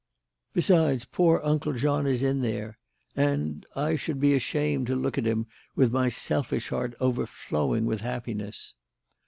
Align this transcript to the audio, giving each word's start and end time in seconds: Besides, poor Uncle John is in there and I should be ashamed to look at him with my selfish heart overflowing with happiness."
Besides, 0.53 1.05
poor 1.05 1.39
Uncle 1.43 1.73
John 1.73 2.07
is 2.07 2.23
in 2.23 2.41
there 2.41 2.79
and 3.15 3.63
I 3.75 3.95
should 3.95 4.19
be 4.19 4.33
ashamed 4.33 4.87
to 4.87 4.95
look 4.95 5.19
at 5.19 5.27
him 5.27 5.45
with 5.75 5.91
my 5.93 6.09
selfish 6.09 6.69
heart 6.69 6.95
overflowing 6.99 7.85
with 7.85 8.01
happiness." 8.01 8.73